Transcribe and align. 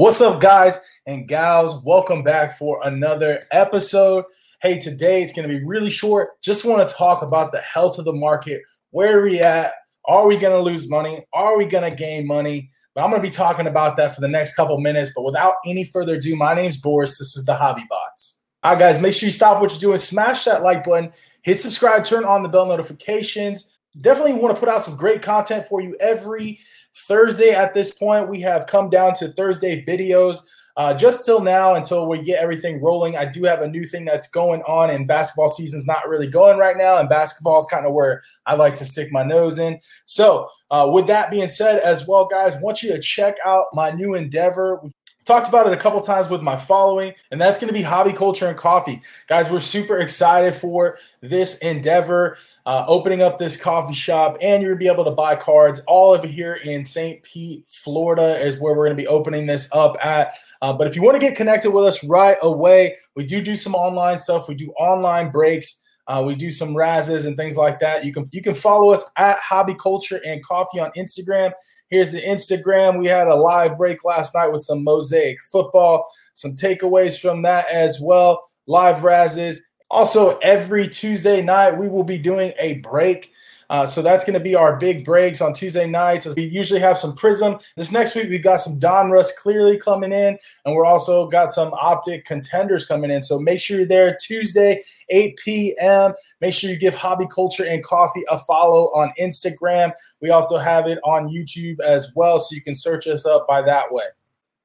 What's 0.00 0.22
up, 0.22 0.40
guys 0.40 0.80
and 1.04 1.28
gals? 1.28 1.84
Welcome 1.84 2.22
back 2.22 2.56
for 2.56 2.80
another 2.84 3.42
episode. 3.50 4.24
Hey, 4.62 4.78
today 4.78 5.22
it's 5.22 5.30
going 5.30 5.46
to 5.46 5.54
be 5.54 5.62
really 5.62 5.90
short. 5.90 6.40
Just 6.40 6.64
want 6.64 6.88
to 6.88 6.94
talk 6.94 7.20
about 7.20 7.52
the 7.52 7.58
health 7.58 7.98
of 7.98 8.06
the 8.06 8.14
market. 8.14 8.62
Where 8.92 9.18
are 9.18 9.22
we 9.22 9.40
at? 9.40 9.74
Are 10.06 10.26
we 10.26 10.38
going 10.38 10.56
to 10.56 10.62
lose 10.62 10.88
money? 10.88 11.22
Are 11.34 11.58
we 11.58 11.66
going 11.66 11.88
to 11.88 11.94
gain 11.94 12.26
money? 12.26 12.70
But 12.94 13.04
I'm 13.04 13.10
going 13.10 13.20
to 13.20 13.28
be 13.28 13.30
talking 13.30 13.66
about 13.66 13.98
that 13.98 14.14
for 14.14 14.22
the 14.22 14.28
next 14.28 14.56
couple 14.56 14.80
minutes. 14.80 15.10
But 15.14 15.22
without 15.22 15.56
any 15.66 15.84
further 15.84 16.14
ado, 16.14 16.34
my 16.34 16.54
name's 16.54 16.78
Boris. 16.78 17.18
This 17.18 17.36
is 17.36 17.44
the 17.44 17.54
Hobby 17.54 17.84
Box. 17.90 18.40
All 18.62 18.72
right, 18.72 18.78
guys, 18.78 19.02
make 19.02 19.12
sure 19.12 19.26
you 19.26 19.32
stop 19.32 19.60
what 19.60 19.70
you're 19.70 19.80
doing, 19.80 19.98
smash 19.98 20.44
that 20.44 20.62
like 20.62 20.82
button, 20.82 21.12
hit 21.42 21.58
subscribe, 21.58 22.06
turn 22.06 22.24
on 22.24 22.42
the 22.42 22.48
bell 22.48 22.64
notifications. 22.64 23.76
Definitely 24.00 24.34
want 24.34 24.54
to 24.54 24.60
put 24.60 24.68
out 24.68 24.82
some 24.82 24.96
great 24.96 25.22
content 25.22 25.64
for 25.66 25.80
you 25.80 25.96
every 26.00 26.60
Thursday 26.94 27.50
at 27.50 27.74
this 27.74 27.90
point. 27.90 28.28
We 28.28 28.40
have 28.42 28.66
come 28.66 28.88
down 28.88 29.14
to 29.14 29.28
Thursday 29.28 29.84
videos. 29.84 30.38
Uh, 30.76 30.94
just 30.94 31.26
till 31.26 31.42
now, 31.42 31.74
until 31.74 32.08
we 32.08 32.22
get 32.22 32.40
everything 32.40 32.80
rolling, 32.80 33.16
I 33.16 33.24
do 33.24 33.42
have 33.42 33.60
a 33.60 33.68
new 33.68 33.86
thing 33.86 34.04
that's 34.04 34.28
going 34.28 34.62
on, 34.62 34.88
and 34.88 35.06
basketball 35.06 35.48
season's 35.48 35.86
not 35.86 36.08
really 36.08 36.28
going 36.28 36.58
right 36.58 36.76
now, 36.76 36.98
and 36.98 37.08
basketball 37.08 37.58
is 37.58 37.66
kind 37.66 37.84
of 37.84 37.92
where 37.92 38.22
I 38.46 38.54
like 38.54 38.76
to 38.76 38.84
stick 38.84 39.10
my 39.10 39.24
nose 39.24 39.58
in. 39.58 39.78
So, 40.04 40.48
uh, 40.70 40.88
with 40.90 41.06
that 41.08 41.30
being 41.30 41.48
said, 41.48 41.80
as 41.80 42.06
well, 42.06 42.26
guys, 42.26 42.56
want 42.62 42.82
you 42.82 42.92
to 42.92 43.00
check 43.00 43.36
out 43.44 43.66
my 43.72 43.90
new 43.90 44.14
endeavor. 44.14 44.80
We've 44.82 44.92
talked 45.24 45.48
about 45.48 45.66
it 45.66 45.72
a 45.72 45.76
couple 45.76 46.00
times 46.00 46.28
with 46.28 46.42
my 46.42 46.56
following, 46.56 47.12
and 47.30 47.40
that's 47.40 47.58
going 47.58 47.68
to 47.68 47.74
be 47.74 47.82
hobby 47.82 48.12
culture 48.12 48.46
and 48.46 48.56
coffee. 48.56 49.00
Guys, 49.26 49.50
we're 49.50 49.60
super 49.60 49.98
excited 49.98 50.54
for 50.54 50.98
this 51.20 51.58
endeavor, 51.58 52.38
uh, 52.66 52.84
opening 52.88 53.22
up 53.22 53.38
this 53.38 53.56
coffee 53.56 53.94
shop, 53.94 54.36
and 54.40 54.62
you're 54.62 54.72
going 54.72 54.78
to 54.78 54.84
be 54.84 54.92
able 54.92 55.04
to 55.04 55.10
buy 55.10 55.36
cards 55.36 55.80
all 55.86 56.12
over 56.12 56.26
here 56.26 56.54
in 56.54 56.84
St. 56.84 57.22
Pete, 57.22 57.64
Florida, 57.66 58.38
is 58.44 58.58
where 58.58 58.74
we're 58.74 58.86
going 58.86 58.96
to 58.96 59.02
be 59.02 59.08
opening 59.08 59.46
this 59.46 59.68
up 59.72 59.96
at. 60.04 60.32
Uh, 60.62 60.72
but 60.72 60.86
if 60.86 60.96
you 60.96 61.02
want 61.02 61.20
to 61.20 61.26
get 61.26 61.36
connected 61.36 61.70
with 61.70 61.84
us 61.84 62.04
right 62.04 62.38
away, 62.42 62.96
we 63.14 63.24
do 63.24 63.42
do 63.42 63.56
some 63.56 63.74
online 63.74 64.18
stuff, 64.18 64.48
we 64.48 64.54
do 64.54 64.70
online 64.72 65.30
breaks. 65.30 65.82
Uh, 66.10 66.20
we 66.20 66.34
do 66.34 66.50
some 66.50 66.70
razzes 66.70 67.24
and 67.24 67.36
things 67.36 67.56
like 67.56 67.78
that. 67.78 68.04
You 68.04 68.12
can 68.12 68.24
you 68.32 68.42
can 68.42 68.52
follow 68.52 68.90
us 68.90 69.12
at 69.16 69.38
Hobby 69.38 69.76
Culture 69.76 70.20
and 70.26 70.44
Coffee 70.44 70.80
on 70.80 70.90
Instagram. 70.96 71.52
Here's 71.88 72.10
the 72.10 72.20
Instagram. 72.20 72.98
We 72.98 73.06
had 73.06 73.28
a 73.28 73.36
live 73.36 73.78
break 73.78 74.02
last 74.02 74.34
night 74.34 74.50
with 74.50 74.62
some 74.62 74.82
mosaic 74.82 75.38
football, 75.52 76.04
some 76.34 76.56
takeaways 76.56 77.20
from 77.20 77.42
that 77.42 77.70
as 77.70 78.00
well. 78.02 78.42
Live 78.66 79.02
razzes. 79.02 79.58
Also, 79.90 80.38
every 80.38 80.88
Tuesday 80.88 81.42
night 81.42 81.76
we 81.76 81.88
will 81.88 82.04
be 82.04 82.18
doing 82.18 82.52
a 82.58 82.74
break 82.78 83.32
uh, 83.70 83.86
so 83.86 84.02
that's 84.02 84.24
going 84.24 84.34
to 84.34 84.40
be 84.40 84.56
our 84.56 84.76
big 84.76 85.04
breaks 85.04 85.40
on 85.40 85.52
Tuesday 85.52 85.86
nights. 85.86 86.26
As 86.26 86.34
We 86.34 86.42
usually 86.42 86.80
have 86.80 86.98
some 86.98 87.14
Prizm. 87.14 87.62
This 87.76 87.92
next 87.92 88.16
week, 88.16 88.28
we've 88.28 88.42
got 88.42 88.56
some 88.56 88.80
Donruss 88.80 89.30
clearly 89.36 89.78
coming 89.78 90.10
in, 90.10 90.36
and 90.64 90.74
we're 90.74 90.84
also 90.84 91.28
got 91.28 91.52
some 91.52 91.72
Optic 91.74 92.24
contenders 92.24 92.84
coming 92.84 93.12
in. 93.12 93.22
So 93.22 93.38
make 93.38 93.60
sure 93.60 93.78
you're 93.78 93.86
there 93.86 94.16
Tuesday, 94.20 94.80
8 95.08 95.38
p.m. 95.42 96.14
Make 96.40 96.52
sure 96.52 96.68
you 96.68 96.76
give 96.76 96.96
Hobby 96.96 97.26
Culture 97.32 97.64
and 97.64 97.82
Coffee 97.84 98.24
a 98.28 98.38
follow 98.38 98.86
on 98.86 99.12
Instagram. 99.20 99.92
We 100.20 100.30
also 100.30 100.58
have 100.58 100.88
it 100.88 100.98
on 101.04 101.28
YouTube 101.28 101.78
as 101.78 102.12
well, 102.16 102.40
so 102.40 102.56
you 102.56 102.62
can 102.62 102.74
search 102.74 103.06
us 103.06 103.24
up 103.24 103.46
by 103.46 103.62
that 103.62 103.92
way. 103.92 104.04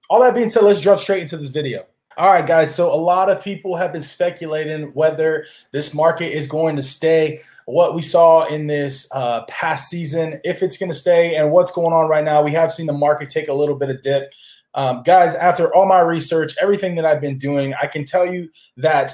All 0.09 0.21
that 0.21 0.33
being 0.33 0.49
said, 0.49 0.63
let's 0.63 0.81
jump 0.81 0.99
straight 0.99 1.21
into 1.21 1.37
this 1.37 1.49
video. 1.49 1.85
All 2.17 2.31
right, 2.31 2.47
guys. 2.47 2.73
So 2.73 2.93
a 2.93 2.95
lot 2.95 3.29
of 3.29 3.43
people 3.43 3.75
have 3.75 3.91
been 3.91 4.01
speculating 4.01 4.93
whether 4.93 5.45
this 5.73 5.93
market 5.93 6.31
is 6.33 6.47
going 6.47 6.77
to 6.77 6.81
stay. 6.81 7.41
What 7.65 7.93
we 7.93 8.01
saw 8.01 8.45
in 8.45 8.67
this 8.67 9.09
uh, 9.13 9.43
past 9.49 9.89
season, 9.89 10.39
if 10.45 10.63
it's 10.63 10.77
going 10.77 10.91
to 10.91 10.97
stay, 10.97 11.35
and 11.35 11.51
what's 11.51 11.71
going 11.71 11.91
on 11.91 12.07
right 12.07 12.23
now. 12.23 12.41
We 12.41 12.51
have 12.51 12.71
seen 12.71 12.85
the 12.85 12.93
market 12.93 13.29
take 13.29 13.49
a 13.49 13.53
little 13.53 13.75
bit 13.75 13.89
of 13.89 14.01
dip. 14.01 14.31
Um, 14.75 15.03
guys, 15.03 15.35
after 15.35 15.73
all 15.75 15.85
my 15.85 15.99
research, 15.99 16.53
everything 16.61 16.95
that 16.95 17.05
I've 17.05 17.19
been 17.19 17.37
doing, 17.37 17.73
I 17.81 17.87
can 17.87 18.05
tell 18.05 18.25
you 18.25 18.49
that 18.77 19.11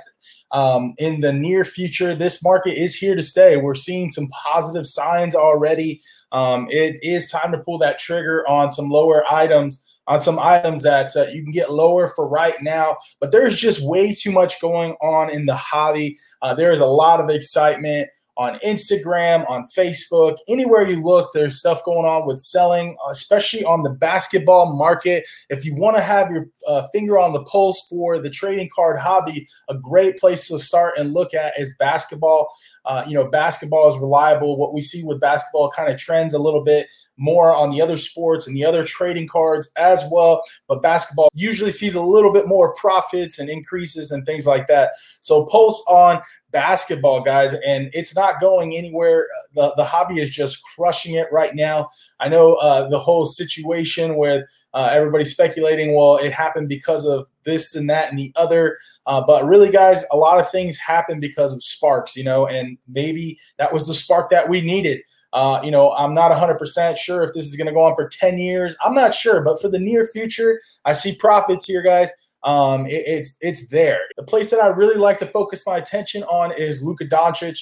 um, 0.52 0.94
in 1.00 1.22
the 1.22 1.34
near 1.34 1.64
future, 1.64 2.14
this 2.14 2.44
market 2.44 2.80
is 2.80 2.96
here 2.96 3.16
to 3.16 3.24
stay. 3.24 3.58
We're 3.58 3.74
seeing 3.74 4.10
some 4.10 4.28
positive 4.28 4.86
signs 4.86 5.34
already. 5.34 6.02
Um, 6.32 6.68
it 6.70 7.00
is 7.02 7.32
time 7.32 7.52
to 7.52 7.58
pull 7.58 7.80
that 7.80 7.98
trigger 7.98 8.48
on 8.48 8.70
some 8.70 8.90
lower 8.90 9.24
items 9.32 9.84
on 10.12 10.20
some 10.20 10.38
items 10.40 10.84
that 10.84 11.16
uh, 11.16 11.26
you 11.32 11.42
can 11.42 11.54
get 11.54 11.72
lower 11.72 12.06
for 12.06 12.28
right 12.28 12.62
now. 12.62 12.98
But 13.22 13.32
there's 13.32 13.58
just 13.58 13.82
way 13.82 14.14
too 14.14 14.32
much 14.32 14.60
going 14.60 14.92
on 15.02 15.30
in 15.30 15.46
the 15.46 15.56
hobby. 15.56 16.18
Uh, 16.42 16.54
there 16.54 16.74
is 16.74 16.82
a 16.82 16.86
lot 16.86 17.22
of 17.22 17.30
excitement 17.30 18.10
on 18.36 18.60
Instagram, 18.60 19.50
on 19.50 19.66
Facebook, 19.78 20.38
anywhere 20.50 20.88
you 20.88 21.02
look, 21.02 21.30
there's 21.32 21.60
stuff 21.60 21.84
going 21.86 22.08
on 22.08 22.26
with 22.26 22.40
selling, 22.40 22.98
especially 23.10 23.64
on 23.64 23.84
the 23.84 23.90
basketball 23.90 24.76
market. 24.76 25.26
If 25.50 25.64
you 25.64 25.76
want 25.76 25.98
to 25.98 26.04
have 26.04 26.32
your 26.32 26.48
uh, 26.68 26.88
finger 26.94 27.20
on 27.20 27.34
the 27.34 27.44
pulse 27.44 27.88
for 27.90 28.20
the 28.20 28.30
trading 28.30 28.70
card 28.74 29.00
hobby, 29.00 29.48
a 29.70 29.78
great 29.78 30.18
place 30.18 30.48
to 30.48 30.60
start 30.60 30.98
and 30.98 31.14
look 31.14 31.34
at 31.34 31.60
is 31.60 31.76
basketball. 31.78 32.48
Uh, 32.86 33.04
you 33.08 33.14
know, 33.14 33.28
basketball 33.28 33.88
is 33.88 33.98
reliable. 34.00 34.58
What 34.58 34.74
we 34.74 34.82
see 34.82 35.04
with 35.04 35.20
basketball 35.20 35.70
kind 35.70 35.92
of 35.92 36.00
trends 36.00 36.34
a 36.34 36.40
little 36.40 36.64
bit 36.64 36.88
more 37.18 37.54
on 37.56 37.70
the 37.70 37.82
other 37.82 37.98
sports 37.98 38.48
and 38.48 38.56
the 38.56 38.66
other 38.66 38.84
trading 38.84 39.28
cards 39.28 39.72
as 39.78 40.04
well. 40.12 40.42
But 40.68 40.82
basketball 40.82 41.30
usually 41.34 41.72
sees 41.72 41.94
a 41.94 42.02
little 42.02 42.34
bit 42.34 42.48
more 42.48 42.74
profits 42.74 43.38
and 43.38 43.50
increases 43.50 44.12
and 44.12 44.26
things 44.26 44.48
like 44.48 44.68
that. 44.68 44.92
So 45.22 45.46
post 45.46 45.84
on 45.88 46.22
basketball, 46.50 47.22
guys, 47.22 47.54
and 47.66 47.90
it's 47.94 48.16
not 48.16 48.42
going 48.42 48.76
anywhere. 48.76 49.28
The, 49.54 49.74
the 49.78 49.86
hobby 49.86 50.20
is 50.20 50.30
just 50.30 50.62
crushing 50.76 51.14
it 51.14 51.28
right 51.32 51.54
now. 51.54 51.90
I 52.20 52.30
know 52.30 52.56
uh, 52.56 52.90
the 52.90 53.00
whole 53.00 53.26
situation 53.26 54.18
with 54.18 54.44
uh, 54.74 54.90
everybody 54.92 55.24
speculating, 55.24 55.96
well, 55.96 56.18
it 56.18 56.34
happened 56.34 56.70
because 56.70 57.06
of 57.06 57.28
this 57.44 57.76
and 57.76 57.90
that 57.90 58.10
and 58.10 58.20
the 58.20 58.32
other. 58.36 58.78
Uh, 59.06 59.22
but 59.26 59.46
really, 59.46 59.72
guys, 59.72 60.04
a 60.12 60.18
lot 60.18 60.40
of 60.40 60.50
things 60.50 60.78
happen 60.78 61.20
because 61.20 61.54
of 61.54 61.64
sparks, 61.64 62.16
you 62.16 62.24
know, 62.24 62.48
and 62.48 62.78
maybe 62.88 63.40
that 63.58 63.74
was 63.74 63.88
the 63.88 63.94
spark 63.94 64.30
that 64.30 64.50
we 64.50 64.62
needed. 64.62 65.02
Uh, 65.34 65.62
you 65.64 65.72
know, 65.72 65.94
I'm 65.94 66.14
not 66.14 66.32
100% 66.32 66.98
sure 66.98 67.24
if 67.24 67.34
this 67.34 67.48
is 67.48 67.56
going 67.56 67.68
to 67.68 67.74
go 67.74 67.82
on 67.82 67.96
for 67.96 68.10
10 68.10 68.38
years. 68.38 68.76
I'm 68.84 68.94
not 68.94 69.14
sure, 69.14 69.42
but 69.42 69.62
for 69.62 69.70
the 69.70 69.80
near 69.80 70.06
future, 70.06 70.60
I 70.84 70.94
see 70.94 71.16
profits 71.16 71.66
here, 71.66 71.82
guys. 71.82 72.12
Um, 72.44 72.86
it, 72.88 73.04
it's 73.06 73.38
it's 73.42 73.68
there. 73.68 74.00
The 74.18 74.24
place 74.24 74.50
that 74.50 74.60
I 74.60 74.68
really 74.68 74.98
like 74.98 75.18
to 75.20 75.28
focus 75.28 75.64
my 75.66 75.78
attention 75.78 76.24
on 76.24 76.52
is 76.58 76.84
Luka 76.84 77.06
Doncic. 77.06 77.60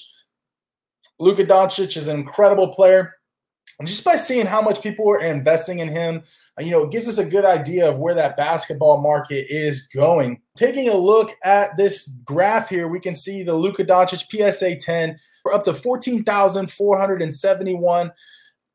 Luka 1.20 1.44
Doncic 1.44 1.98
is 1.98 2.08
an 2.08 2.18
incredible 2.18 2.70
player. 2.70 3.14
And 3.80 3.88
just 3.88 4.04
by 4.04 4.18
seeing 4.18 4.46
how 4.46 4.62
much 4.62 4.84
people 4.84 5.10
are 5.10 5.22
investing 5.22 5.80
in 5.80 5.88
him, 5.88 6.22
uh, 6.60 6.64
you 6.64 6.72
know, 6.72 6.84
it 6.84 6.92
gives 6.92 7.08
us 7.08 7.18
a 7.18 7.30
good 7.30 7.46
idea 7.46 7.90
of 7.90 7.98
where 7.98 8.14
that 8.14 8.36
basketball 8.36 9.02
market 9.02 9.46
is 9.50 9.88
going. 9.88 10.42
Taking 10.54 10.90
a 10.90 10.98
look 10.98 11.32
at 11.46 11.78
this 11.78 12.10
graph 12.26 12.68
here, 12.68 12.90
we 12.90 13.00
can 13.00 13.16
see 13.16 13.42
the 13.42 13.56
Luka 13.56 13.86
Doncic 13.86 14.26
PSA 14.30 14.76
10. 14.76 15.16
We're 15.46 15.54
up 15.54 15.64
to 15.64 15.74
14,471 15.74 18.12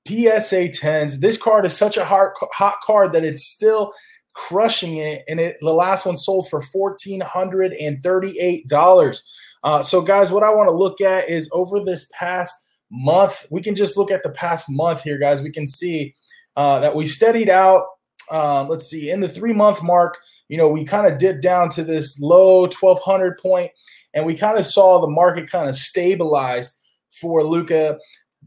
PSA 0.06 0.68
10s. 0.70 1.20
This 1.20 1.36
card 1.36 1.66
is 1.66 1.76
such 1.76 1.98
a 1.98 2.06
hot, 2.06 2.30
hot 2.54 2.76
card 2.82 3.12
that 3.12 3.24
it's 3.24 3.44
still 3.44 3.92
crushing 4.32 4.96
it. 4.96 5.22
And 5.28 5.38
it, 5.38 5.58
the 5.60 5.74
last 5.74 6.06
one 6.06 6.16
sold 6.16 6.48
for 6.48 6.62
$1,438. 6.62 9.22
Uh, 9.64 9.82
so, 9.82 10.00
guys, 10.00 10.32
what 10.32 10.42
I 10.42 10.54
want 10.54 10.68
to 10.68 10.74
look 10.74 11.02
at 11.02 11.28
is 11.28 11.50
over 11.52 11.80
this 11.80 12.10
past 12.18 12.63
month. 12.90 13.46
We 13.50 13.62
can 13.62 13.74
just 13.74 13.96
look 13.96 14.10
at 14.10 14.22
the 14.22 14.30
past 14.30 14.66
month 14.68 15.02
here, 15.02 15.18
guys. 15.18 15.42
We 15.42 15.50
can 15.50 15.66
see 15.66 16.14
uh, 16.56 16.80
that 16.80 16.94
we 16.94 17.06
steadied 17.06 17.48
out. 17.48 17.86
Uh, 18.30 18.64
let's 18.64 18.86
see, 18.86 19.10
in 19.10 19.20
the 19.20 19.28
three 19.28 19.52
month 19.52 19.82
mark, 19.82 20.18
you 20.48 20.56
know, 20.56 20.68
we 20.68 20.84
kind 20.84 21.06
of 21.06 21.18
dipped 21.18 21.42
down 21.42 21.68
to 21.70 21.82
this 21.82 22.18
low 22.20 22.62
1200 22.62 23.38
point, 23.38 23.70
and 24.14 24.24
we 24.24 24.34
kind 24.34 24.58
of 24.58 24.64
saw 24.64 25.00
the 25.00 25.06
market 25.06 25.50
kind 25.50 25.68
of 25.68 25.74
stabilize 25.74 26.80
for 27.10 27.44
Luka, 27.44 27.98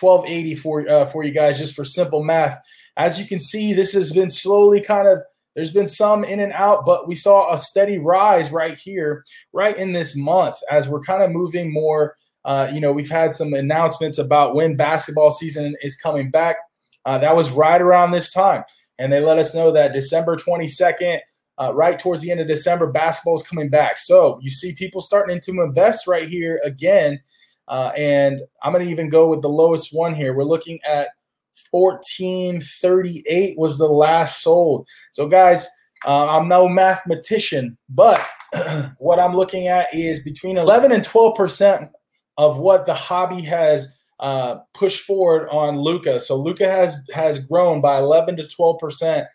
1280 0.00 0.54
for 0.56 0.88
uh, 0.88 1.04
for 1.04 1.22
you 1.22 1.32
guys 1.32 1.58
just 1.58 1.74
for 1.74 1.84
simple 1.84 2.24
math. 2.24 2.58
As 2.96 3.20
you 3.20 3.26
can 3.26 3.38
see, 3.38 3.72
this 3.72 3.92
has 3.92 4.12
been 4.12 4.30
slowly 4.30 4.80
kind 4.80 5.08
of 5.08 5.22
there's 5.54 5.70
been 5.70 5.88
some 5.88 6.24
in 6.24 6.40
and 6.40 6.52
out, 6.52 6.86
but 6.86 7.06
we 7.06 7.14
saw 7.14 7.52
a 7.52 7.58
steady 7.58 7.98
rise 7.98 8.50
right 8.50 8.76
here, 8.76 9.24
right 9.52 9.76
in 9.76 9.92
this 9.92 10.16
month, 10.16 10.56
as 10.70 10.88
we're 10.88 11.02
kind 11.02 11.22
of 11.22 11.30
moving 11.30 11.72
more. 11.72 12.16
Uh, 12.44 12.68
you 12.72 12.80
know, 12.80 12.90
we've 12.90 13.10
had 13.10 13.34
some 13.34 13.52
announcements 13.52 14.18
about 14.18 14.54
when 14.54 14.76
basketball 14.76 15.30
season 15.30 15.76
is 15.82 15.94
coming 15.94 16.30
back. 16.30 16.56
Uh, 17.04 17.18
that 17.18 17.36
was 17.36 17.50
right 17.50 17.82
around 17.82 18.10
this 18.10 18.32
time, 18.32 18.64
and 18.98 19.12
they 19.12 19.20
let 19.20 19.38
us 19.38 19.54
know 19.54 19.70
that 19.70 19.92
December 19.92 20.36
22nd 20.36 21.18
uh, 21.62 21.72
right 21.74 21.98
towards 21.98 22.22
the 22.22 22.30
end 22.30 22.40
of 22.40 22.46
December, 22.46 22.86
basketball 22.86 23.36
is 23.36 23.42
coming 23.42 23.68
back. 23.68 23.98
So 23.98 24.38
you 24.42 24.50
see 24.50 24.74
people 24.74 25.00
starting 25.00 25.40
to 25.40 25.62
invest 25.62 26.06
right 26.06 26.28
here 26.28 26.60
again. 26.64 27.20
Uh, 27.68 27.92
and 27.96 28.40
I'm 28.62 28.72
going 28.72 28.84
to 28.84 28.90
even 28.90 29.08
go 29.08 29.28
with 29.28 29.42
the 29.42 29.48
lowest 29.48 29.90
one 29.92 30.14
here. 30.14 30.34
We're 30.34 30.44
looking 30.44 30.80
at 30.84 31.08
1438 31.70 33.58
was 33.58 33.78
the 33.78 33.86
last 33.86 34.42
sold. 34.42 34.88
So, 35.12 35.26
guys, 35.26 35.68
uh, 36.04 36.26
I'm 36.26 36.48
no 36.48 36.68
mathematician, 36.68 37.78
but 37.88 38.20
what 38.98 39.20
I'm 39.20 39.34
looking 39.34 39.68
at 39.68 39.86
is 39.94 40.22
between 40.22 40.58
11 40.58 40.92
and 40.92 41.04
12 41.04 41.36
percent 41.36 41.90
of 42.36 42.58
what 42.58 42.86
the 42.86 42.94
hobby 42.94 43.42
has 43.42 43.96
uh, 44.20 44.56
pushed 44.74 45.00
forward 45.00 45.48
on 45.50 45.78
Luka. 45.78 46.18
So 46.20 46.36
Luka 46.36 46.68
has 46.68 47.08
has 47.14 47.38
grown 47.38 47.80
by 47.80 47.98
11 47.98 48.36
to 48.36 48.48
12 48.48 48.78
percent 48.78 49.26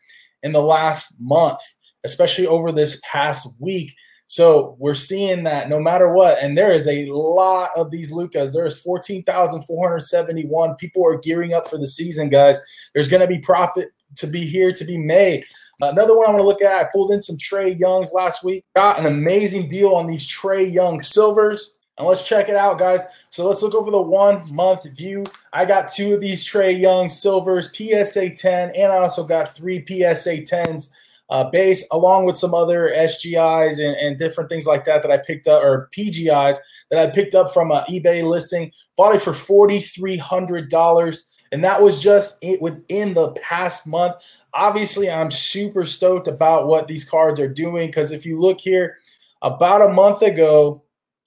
in 0.43 0.51
the 0.51 0.61
last 0.61 1.15
month, 1.19 1.59
especially 2.07 2.47
over 2.47 2.71
this 2.71 3.01
past 3.03 3.55
week. 3.59 3.93
So 4.27 4.75
we're 4.79 4.95
seeing 4.95 5.43
that 5.43 5.69
no 5.69 5.79
matter 5.79 6.11
what, 6.11 6.37
and 6.41 6.57
there 6.57 6.73
is 6.73 6.87
a 6.87 7.05
lot 7.05 7.71
of 7.75 7.91
these 7.91 8.11
Lukas. 8.11 8.53
There 8.53 8.65
is 8.65 8.79
14,471. 8.81 10.75
People 10.75 11.05
are 11.05 11.19
gearing 11.19 11.53
up 11.53 11.67
for 11.67 11.77
the 11.77 11.87
season, 11.87 12.29
guys. 12.29 12.59
There's 12.93 13.07
going 13.07 13.21
to 13.21 13.27
be 13.27 13.39
profit 13.39 13.89
to 14.15 14.27
be 14.27 14.45
here 14.45 14.73
to 14.73 14.85
be 14.85 14.97
made. 14.97 15.45
Another 15.79 16.17
one 16.17 16.27
I 16.27 16.31
want 16.31 16.41
to 16.41 16.47
look 16.47 16.61
at, 16.61 16.85
I 16.85 16.89
pulled 16.91 17.11
in 17.11 17.21
some 17.21 17.37
Trey 17.37 17.71
Youngs 17.73 18.11
last 18.13 18.43
week. 18.43 18.65
Got 18.75 18.99
an 18.99 19.05
amazing 19.05 19.69
deal 19.69 19.89
on 19.89 20.07
these 20.07 20.25
Trey 20.25 20.65
Young 20.65 21.01
silvers. 21.01 21.77
And 21.97 22.07
let's 22.07 22.23
check 22.23 22.49
it 22.49 22.55
out, 22.55 22.79
guys. 22.79 23.01
So 23.29 23.47
let's 23.47 23.61
look 23.61 23.75
over 23.75 23.91
the 23.91 24.01
one 24.01 24.43
month 24.53 24.89
view. 24.95 25.23
I 25.53 25.65
got 25.65 25.91
two 25.91 26.13
of 26.13 26.21
these 26.21 26.43
Trey 26.43 26.71
Young 26.71 27.09
silvers, 27.09 27.71
PSA 27.75 28.31
10, 28.31 28.71
and 28.75 28.91
I 28.91 28.97
also 28.97 29.23
got 29.23 29.55
three 29.55 29.83
PSA 29.85 30.41
10s 30.41 30.91
uh, 31.29 31.49
base, 31.49 31.87
along 31.91 32.25
with 32.25 32.37
some 32.37 32.53
other 32.53 32.93
SGIs 32.95 33.79
and, 33.85 33.95
and, 33.97 34.17
different 34.17 34.49
things 34.49 34.65
like 34.65 34.85
that 34.85 35.01
that 35.01 35.11
I 35.11 35.17
picked 35.17 35.47
up, 35.47 35.61
or 35.61 35.89
PGIs 35.95 36.55
that 36.89 36.99
I 36.99 37.11
picked 37.11 37.35
up 37.35 37.53
from 37.53 37.71
an 37.71 37.83
eBay 37.89 38.23
listing. 38.23 38.71
Bought 38.95 39.15
it 39.15 39.21
for 39.21 39.33
$4,300. 39.33 41.31
And 41.51 41.63
that 41.63 41.81
was 41.81 42.01
just 42.01 42.37
it 42.41 42.61
within 42.61 43.13
the 43.13 43.31
past 43.33 43.87
month. 43.87 44.15
Obviously, 44.53 45.09
I'm 45.09 45.31
super 45.31 45.85
stoked 45.85 46.27
about 46.27 46.67
what 46.67 46.87
these 46.87 47.05
cards 47.05 47.39
are 47.39 47.47
doing 47.47 47.87
because 47.87 48.11
if 48.11 48.25
you 48.25 48.39
look 48.39 48.59
here, 48.59 48.97
about 49.41 49.87
a 49.87 49.93
month 49.93 50.21
ago, 50.21 50.83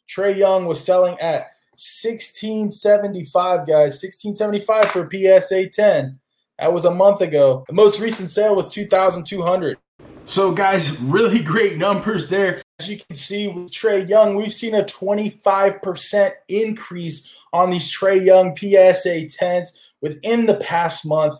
Trey 0.09 0.37
Young 0.37 0.67
was 0.67 0.85
selling 0.85 1.19
at 1.21 1.53
1675, 1.81 3.67
guys. 3.67 4.03
1675 4.03 4.91
for 4.91 5.09
PSA 5.11 5.69
10. 5.69 6.19
That 6.59 6.73
was 6.73 6.85
a 6.85 6.95
month 6.95 7.23
ago. 7.23 7.65
The 7.69 7.73
most 7.73 8.01
recent 8.01 8.29
sale 8.29 8.55
was 8.55 8.73
2200. 8.75 9.79
So, 10.27 10.53
guys, 10.53 11.01
really 11.01 11.39
great 11.43 11.79
numbers 11.79 12.29
there. 12.29 12.63
As 12.79 12.89
you 12.89 12.99
can 12.99 13.15
see 13.15 13.49
with 13.49 13.73
Trey 13.73 14.05
Young, 14.05 14.37
we've 14.37 14.55
seen 14.55 14.75
a 14.75 14.85
25% 14.85 16.33
increase 16.49 17.37
on 17.53 17.71
these 17.71 17.91
Trey 17.91 18.23
Young 18.23 18.57
PSA 18.57 19.27
10s 19.27 19.69
within 20.01 20.47
the 20.47 20.55
past 20.55 21.07
month. 21.07 21.35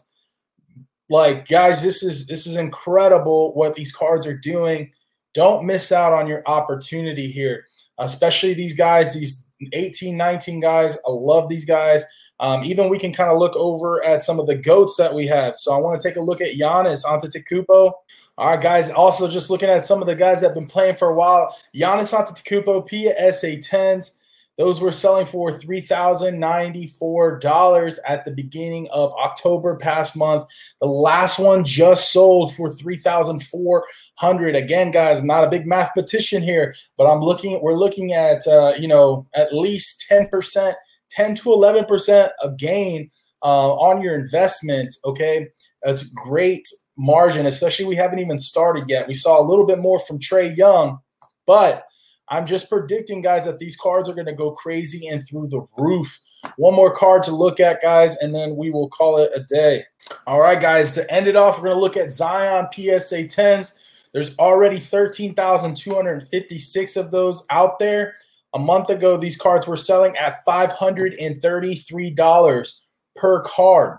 Like, 1.09 1.49
guys, 1.49 1.83
this 1.83 2.03
is 2.03 2.27
this 2.27 2.47
is 2.47 2.57
incredible 2.57 3.55
what 3.55 3.75
these 3.75 3.93
cards 3.93 4.27
are 4.27 4.37
doing. 4.37 4.93
Don't 5.35 5.67
miss 5.67 5.93
out 5.93 6.13
on 6.13 6.27
your 6.27 6.43
opportunity 6.47 7.31
here, 7.31 7.67
especially 7.99 8.55
these 8.55 8.75
guys, 8.75 9.15
these 9.15 9.47
18, 9.73 10.17
19 10.17 10.61
guys. 10.61 10.97
I 11.07 11.11
love 11.11 11.49
these 11.49 11.65
guys. 11.65 12.05
Um, 12.41 12.65
even 12.65 12.89
we 12.89 12.99
can 12.99 13.13
kind 13.13 13.31
of 13.31 13.39
look 13.39 13.55
over 13.55 14.05
at 14.05 14.23
some 14.23 14.41
of 14.41 14.47
the 14.47 14.57
goats 14.57 14.97
that 14.97 15.15
we 15.15 15.27
have. 15.27 15.59
So 15.59 15.75
I 15.75 15.79
want 15.79 16.01
to 16.01 16.09
take 16.09 16.17
a 16.17 16.23
look 16.23 16.41
at 16.41 16.57
Giannis 16.57 17.05
Antetokounmpo. 17.05 17.93
All 18.39 18.39
right, 18.39 18.61
guys. 18.61 18.91
Also, 18.91 19.29
just 19.29 19.51
looking 19.51 19.69
at 19.69 19.85
some 19.85 20.01
of 20.01 20.07
the 20.07 20.15
guys 20.15 20.41
that 20.41 20.49
have 20.49 20.55
been 20.55 20.67
playing 20.67 20.97
for 20.97 21.09
a 21.09 21.15
while. 21.15 21.55
Giannis 21.77 22.15
Antetokounmpo, 22.15 22.89
PSA 22.89 23.59
10s. 23.59 24.17
Those 24.61 24.81
were 24.81 24.93
selling 24.93 25.25
for 25.25 25.59
$3,094 25.59 27.99
at 28.07 28.27
the 28.27 28.31
beginning 28.31 28.89
of 28.93 29.15
October 29.15 29.77
past 29.77 30.19
month. 30.19 30.45
The 30.83 30.87
last 30.87 31.39
one 31.39 31.65
just 31.65 32.13
sold 32.13 32.55
for 32.55 32.71
3,400. 32.71 34.57
Again, 34.57 34.91
guys, 34.91 35.21
I'm 35.21 35.27
not 35.27 35.45
a 35.45 35.51
big 35.51 35.67
mathematician 35.67 36.43
here, 36.43 36.75
but 36.99 37.07
I'm 37.07 37.21
looking 37.21 37.59
we're 37.63 37.73
looking 37.73 38.13
at 38.13 38.47
uh, 38.47 38.75
you 38.79 38.87
know, 38.87 39.27
at 39.35 39.55
least 39.55 40.05
10%, 40.11 40.75
10 41.11 41.35
to 41.37 41.51
11% 41.51 42.31
of 42.43 42.57
gain 42.57 43.11
uh, 43.43 43.73
on 43.75 44.03
your 44.03 44.15
investment, 44.15 44.95
okay? 45.05 45.49
That's 45.83 46.11
great 46.11 46.67
margin, 46.97 47.47
especially 47.47 47.87
we 47.87 47.97
haven't 47.97 48.19
even 48.19 48.39
started 48.39 48.89
yet. 48.89 49.09
We 49.09 49.15
saw 49.15 49.41
a 49.41 49.47
little 49.47 49.67
bit 49.67 49.79
more 49.79 49.99
from 50.01 50.19
Trey 50.19 50.53
Young, 50.55 50.99
but 51.47 51.85
I'm 52.29 52.47
just 52.47 52.69
predicting, 52.69 53.23
guys, 53.23 53.45
that 53.45 53.59
these 53.59 53.77
cards 53.77 54.09
are 54.09 54.15
going 54.15 54.27
to 54.27 54.33
go 54.33 54.53
crazy 54.53 55.09
and 55.09 55.27
through 55.27 55.49
the 55.49 55.67
roof. 55.77 56.21
One 56.57 56.75
more 56.75 56.95
card 56.95 57.23
to 57.25 57.35
look 57.35 57.59
at, 57.59 57.83
guys, 57.83 58.17
and 58.19 58.35
then 58.35 58.57
we 58.57 58.71
will 58.71 58.89
call 58.89 59.19
it 59.19 59.33
a 59.35 59.43
day. 59.43 59.83
All 60.27 60.41
right, 60.41 60.61
guys, 60.61 60.95
to 60.95 61.13
end 61.13 61.27
it 61.27 61.37
off, 61.37 61.59
we're 61.59 61.65
going 61.65 61.77
to 61.77 61.81
look 61.81 61.97
at 61.97 62.11
Zion 62.11 62.69
PSA 62.73 63.25
10s. 63.25 63.75
There's 64.13 64.37
already 64.39 64.79
13,256 64.79 66.97
of 66.97 67.11
those 67.11 67.45
out 67.51 67.79
there. 67.79 68.17
A 68.55 68.59
month 68.59 68.91
ago, 68.91 69.17
these 69.17 69.37
cards 69.37 69.67
were 69.67 69.77
selling 69.77 70.17
at 70.17 70.45
$533 70.47 72.73
per 73.17 73.43
card. 73.43 73.99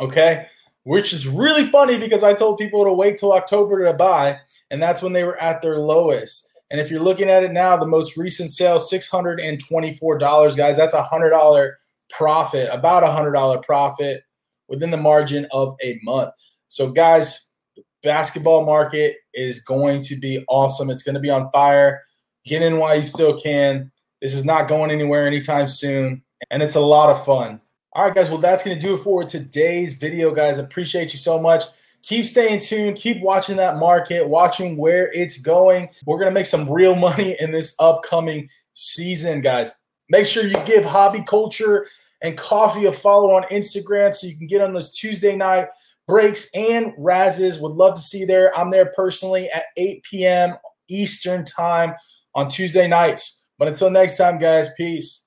Okay. 0.00 0.46
Which 0.84 1.12
is 1.12 1.26
really 1.26 1.64
funny 1.64 1.98
because 1.98 2.22
I 2.22 2.34
told 2.34 2.58
people 2.58 2.84
to 2.84 2.92
wait 2.92 3.18
till 3.18 3.32
October 3.32 3.84
to 3.84 3.94
buy, 3.94 4.38
and 4.70 4.80
that's 4.82 5.02
when 5.02 5.14
they 5.14 5.24
were 5.24 5.40
at 5.40 5.62
their 5.62 5.78
lowest. 5.78 6.50
And 6.70 6.80
if 6.80 6.90
you're 6.90 7.02
looking 7.02 7.30
at 7.30 7.42
it 7.42 7.52
now, 7.52 7.76
the 7.76 7.86
most 7.86 8.16
recent 8.16 8.50
sale, 8.50 8.78
$624, 8.78 10.56
guys. 10.56 10.76
That's 10.76 10.94
a 10.94 11.04
$100 11.04 11.72
profit, 12.10 12.68
about 12.72 13.02
a 13.02 13.06
$100 13.06 13.62
profit 13.62 14.22
within 14.68 14.90
the 14.90 14.96
margin 14.96 15.46
of 15.52 15.76
a 15.82 15.98
month. 16.02 16.32
So, 16.68 16.90
guys, 16.90 17.50
the 17.76 17.82
basketball 18.02 18.66
market 18.66 19.16
is 19.34 19.60
going 19.60 20.00
to 20.02 20.16
be 20.16 20.44
awesome. 20.48 20.90
It's 20.90 21.02
going 21.02 21.14
to 21.14 21.20
be 21.20 21.30
on 21.30 21.50
fire. 21.50 22.02
Get 22.44 22.62
in 22.62 22.78
while 22.78 22.96
you 22.96 23.02
still 23.02 23.38
can. 23.38 23.90
This 24.20 24.34
is 24.34 24.44
not 24.44 24.68
going 24.68 24.90
anywhere 24.90 25.26
anytime 25.26 25.66
soon, 25.66 26.22
and 26.50 26.62
it's 26.62 26.76
a 26.76 26.80
lot 26.80 27.10
of 27.10 27.24
fun. 27.24 27.60
All 27.92 28.06
right, 28.06 28.14
guys. 28.14 28.30
Well, 28.30 28.38
that's 28.38 28.64
going 28.64 28.78
to 28.78 28.86
do 28.86 28.94
it 28.94 28.98
for 28.98 29.24
today's 29.24 29.94
video, 29.94 30.34
guys. 30.34 30.58
Appreciate 30.58 31.12
you 31.12 31.18
so 31.18 31.40
much 31.40 31.64
keep 32.06 32.26
staying 32.26 32.60
tuned, 32.60 32.96
keep 32.96 33.22
watching 33.22 33.56
that 33.56 33.78
market, 33.78 34.28
watching 34.28 34.76
where 34.76 35.12
it's 35.12 35.38
going. 35.40 35.88
We're 36.06 36.18
going 36.18 36.30
to 36.30 36.34
make 36.34 36.46
some 36.46 36.70
real 36.70 36.94
money 36.94 37.36
in 37.40 37.50
this 37.50 37.74
upcoming 37.78 38.48
season, 38.74 39.40
guys. 39.40 39.80
Make 40.10 40.26
sure 40.26 40.44
you 40.44 40.56
give 40.66 40.84
Hobby 40.84 41.22
Culture 41.26 41.86
and 42.22 42.36
Coffee 42.36 42.84
a 42.86 42.92
follow 42.92 43.32
on 43.32 43.44
Instagram 43.44 44.12
so 44.12 44.26
you 44.26 44.36
can 44.36 44.46
get 44.46 44.60
on 44.60 44.72
those 44.72 44.96
Tuesday 44.96 45.34
night 45.34 45.68
breaks 46.06 46.50
and 46.54 46.92
razzes. 46.98 47.60
Would 47.60 47.72
love 47.72 47.94
to 47.94 48.00
see 48.00 48.18
you 48.18 48.26
there. 48.26 48.56
I'm 48.56 48.70
there 48.70 48.92
personally 48.94 49.48
at 49.50 49.64
8 49.76 50.02
p.m. 50.02 50.54
Eastern 50.88 51.44
time 51.44 51.94
on 52.34 52.48
Tuesday 52.48 52.88
nights. 52.88 53.44
But 53.58 53.68
until 53.68 53.90
next 53.90 54.16
time, 54.16 54.38
guys, 54.38 54.68
peace. 54.76 55.23